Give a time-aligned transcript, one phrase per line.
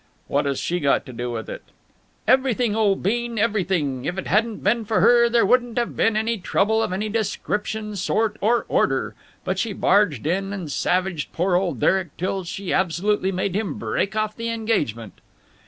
[0.27, 1.61] "What has she got to do with it?"
[2.27, 4.05] "Everything, old bean, everything.
[4.05, 7.95] If it hadn't been for her, there wouldn't have been any trouble of any description,
[7.95, 9.13] sort, or order.
[9.45, 14.15] But she barged in and savaged poor old Derek till she absolutely made him break
[14.15, 15.21] off the engagement."